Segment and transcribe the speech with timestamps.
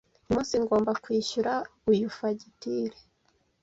[0.23, 1.53] Uyu munsi ngomba kwishyura
[1.91, 2.97] uyu fagitire.